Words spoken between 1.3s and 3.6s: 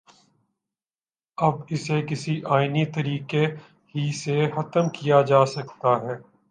اب اسے کسی آئینی طریقے